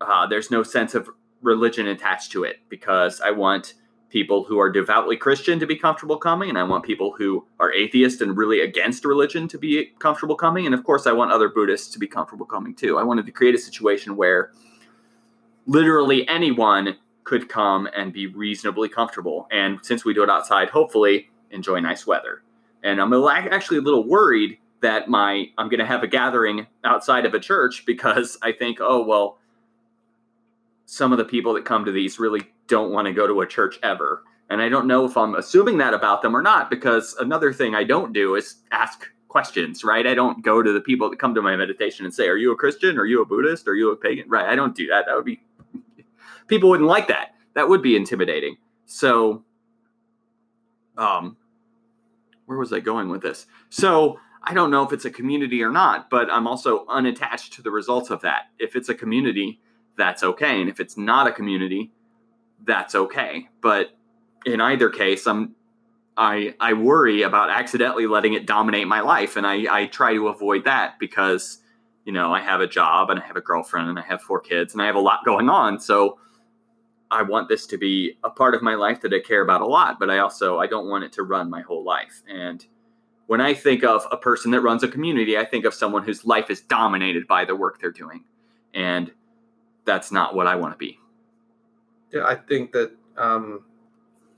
[0.00, 1.10] uh, there's no sense of
[1.42, 3.74] religion attached to it because I want
[4.08, 7.72] people who are devoutly Christian to be comfortable coming, and I want people who are
[7.72, 11.48] atheist and really against religion to be comfortable coming, and of course, I want other
[11.48, 12.98] Buddhists to be comfortable coming too.
[12.98, 14.52] I wanted to create a situation where
[15.66, 19.48] literally anyone could come and be reasonably comfortable.
[19.50, 22.42] And since we do it outside, hopefully enjoy nice weather.
[22.82, 27.24] And I'm actually a little worried that my I'm going to have a gathering outside
[27.24, 29.38] of a church because I think, oh well,
[30.84, 33.46] some of the people that come to these really don't want to go to a
[33.46, 34.22] church ever.
[34.50, 37.74] And I don't know if I'm assuming that about them or not because another thing
[37.74, 40.06] I don't do is ask questions, right?
[40.06, 42.52] I don't go to the people that come to my meditation and say, "Are you
[42.52, 42.98] a Christian?
[42.98, 43.66] Are you a Buddhist?
[43.66, 44.46] Are you a pagan?" Right?
[44.46, 45.06] I don't do that.
[45.06, 45.40] That would be
[46.46, 47.34] people wouldn't like that.
[47.54, 48.56] That would be intimidating.
[48.86, 49.44] So,
[50.96, 51.36] um,
[52.46, 53.46] where was I going with this?
[53.70, 57.62] So, I don't know if it's a community or not, but I'm also unattached to
[57.62, 58.48] the results of that.
[58.58, 59.60] If it's a community,
[59.96, 60.60] that's okay.
[60.60, 61.92] And if it's not a community,
[62.62, 63.48] that's okay.
[63.62, 63.96] But
[64.44, 65.54] in either case, I'm
[66.16, 69.36] I I worry about accidentally letting it dominate my life.
[69.36, 71.58] And I, I try to avoid that because,
[72.04, 74.40] you know, I have a job and I have a girlfriend and I have four
[74.40, 75.80] kids and I have a lot going on.
[75.80, 76.18] So
[77.10, 79.66] I want this to be a part of my life that I care about a
[79.66, 82.22] lot, but I also I don't want it to run my whole life.
[82.28, 82.64] And
[83.26, 86.24] when I think of a person that runs a community, I think of someone whose
[86.24, 88.24] life is dominated by the work they're doing.
[88.74, 89.12] And
[89.84, 90.98] that's not what I want to be.
[92.12, 93.64] Yeah, I think that um,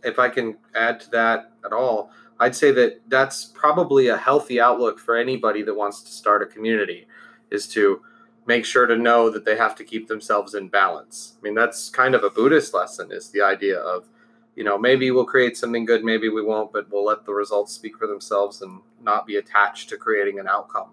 [0.02, 4.60] if I can add to that at all, I'd say that that's probably a healthy
[4.60, 7.06] outlook for anybody that wants to start a community
[7.50, 8.02] is to
[8.46, 11.34] make sure to know that they have to keep themselves in balance.
[11.38, 14.08] I mean, that's kind of a Buddhist lesson is the idea of,
[14.54, 17.72] you know, maybe we'll create something good, maybe we won't, but we'll let the results
[17.72, 20.90] speak for themselves and not be attached to creating an outcome.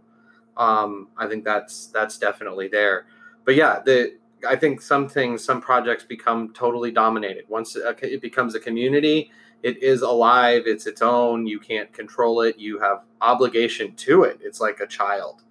[0.58, 3.06] Um, I think that's that's definitely there.
[3.46, 7.46] But yeah, the I think some things, some projects become totally dominated.
[7.48, 9.32] Once it becomes a community,
[9.62, 11.48] it is alive, it's its own.
[11.48, 12.60] You can't control it.
[12.60, 14.40] You have obligation to it.
[14.42, 15.44] It's like a child.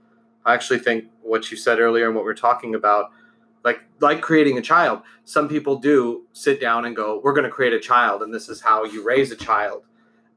[0.44, 3.10] I actually think what you said earlier and what we're talking about,
[3.64, 5.02] like like creating a child.
[5.24, 8.48] Some people do sit down and go, "We're going to create a child, and this
[8.48, 9.84] is how you raise a child."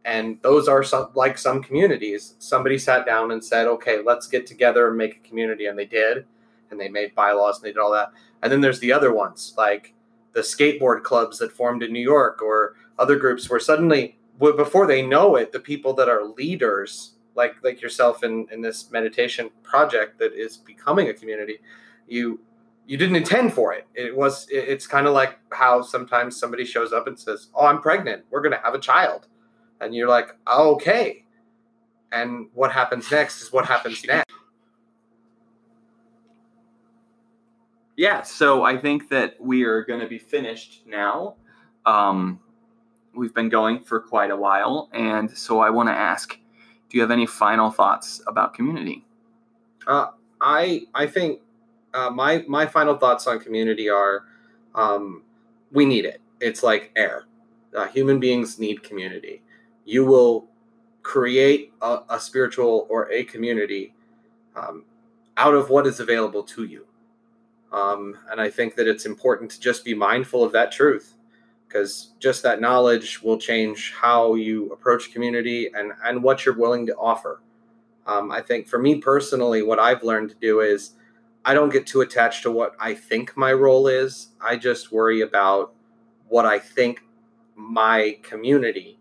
[0.04, 2.36] And those are some like some communities.
[2.38, 5.86] Somebody sat down and said, "Okay, let's get together and make a community," and they
[5.86, 6.26] did,
[6.70, 8.12] and they made bylaws and they did all that.
[8.42, 9.94] And then there's the other ones, like
[10.34, 15.02] the skateboard clubs that formed in New York or other groups where suddenly before they
[15.02, 20.20] know it, the people that are leaders like like yourself in in this meditation project
[20.20, 21.60] that is becoming a community
[22.08, 22.40] you
[22.88, 23.88] you didn't intend for it.
[23.96, 27.82] It was it's kind of like how sometimes somebody shows up and says oh i'm
[27.82, 28.24] pregnant.
[28.30, 29.28] We're going to have a child.
[29.82, 31.24] And you're like okay.
[32.12, 34.32] And what happens next is what happens next.
[37.98, 41.36] Yeah so i think that we are going to be finished now.
[41.86, 42.40] Um,
[43.16, 46.38] we've been going for quite a while and so i want to ask
[46.90, 49.06] do you have any final thoughts about community?
[49.88, 50.08] Uh,
[50.42, 51.42] I I think
[51.94, 54.24] uh, my my final thoughts on community are
[54.74, 55.24] um,
[55.72, 56.22] we need it.
[56.40, 57.26] It's like air.
[57.76, 59.42] Uh, human beings need community.
[59.86, 60.48] You will
[61.04, 63.94] create a, a spiritual or a community
[64.56, 64.84] um,
[65.38, 66.86] out of what is available to you.
[67.72, 71.15] Um, and I think that it's important to just be mindful of that truth
[71.76, 76.86] because just that knowledge will change how you approach community and, and what you're willing
[76.86, 77.42] to offer.
[78.08, 80.92] Um, I think for me personally, what I've learned to do is
[81.44, 84.30] I don't get too attached to what I think my role is.
[84.40, 85.74] I just worry about
[86.30, 87.02] what I think
[87.56, 88.98] my community,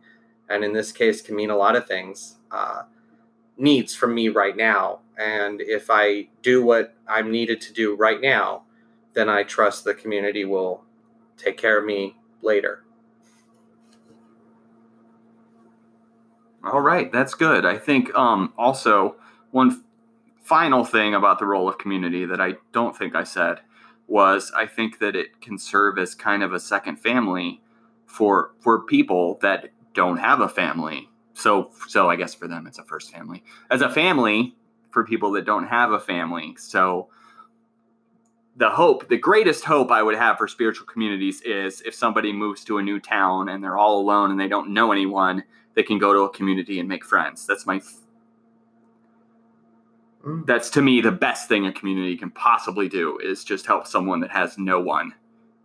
[0.49, 2.83] and in this case, can mean a lot of things, uh,
[3.57, 4.99] needs from me right now.
[5.17, 8.65] And if I do what I'm needed to do right now,
[9.13, 10.83] then I trust the community will
[11.37, 12.85] take care of me later.
[16.63, 17.67] All right, that's good.
[17.67, 19.17] I think um, also
[19.51, 19.85] one
[20.43, 23.61] final thing about the role of community that I don't think I said
[24.07, 27.61] was I think that it can serve as kind of a second family
[28.07, 31.09] for for people that don't have a family.
[31.35, 33.43] So so I guess for them it's a first family.
[33.71, 34.55] As a family
[34.91, 36.55] for people that don't have a family.
[36.59, 37.09] So
[38.57, 42.65] the hope, the greatest hope I would have for spiritual communities is if somebody moves
[42.65, 45.43] to a new town and they're all alone and they don't know anyone,
[45.75, 47.47] they can go to a community and make friends.
[47.47, 47.81] That's my
[50.25, 50.47] mm.
[50.47, 54.21] that's to me the best thing a community can possibly do is just help someone
[54.21, 55.13] that has no one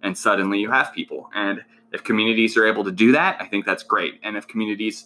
[0.02, 3.66] and suddenly you have people and If communities are able to do that, I think
[3.66, 4.20] that's great.
[4.24, 5.06] And if communities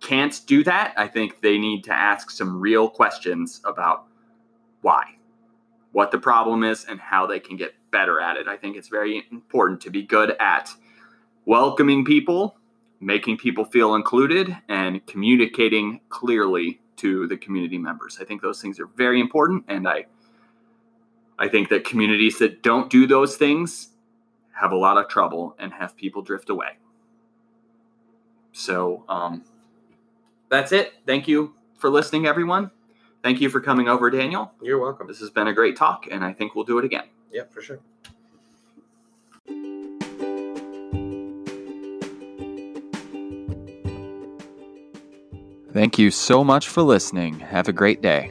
[0.00, 4.06] can't do that, I think they need to ask some real questions about
[4.82, 5.04] why,
[5.94, 8.48] what the problem is, and how they can get better at it.
[8.48, 10.68] I think it's very important to be good at
[11.46, 12.56] welcoming people,
[13.00, 18.18] making people feel included, and communicating clearly to the community members.
[18.20, 20.06] I think those things are very important, and I
[21.38, 23.90] I think that communities that don't do those things
[24.52, 26.78] have a lot of trouble and have people drift away.
[28.52, 29.44] So um,
[30.48, 30.94] that's it.
[31.06, 32.72] Thank you for listening, everyone.
[33.24, 34.52] Thank you for coming over, Daniel.
[34.60, 35.06] You're welcome.
[35.06, 37.04] This has been a great talk, and I think we'll do it again.
[37.32, 37.80] Yeah, for sure.
[45.72, 47.40] Thank you so much for listening.
[47.40, 48.30] Have a great day.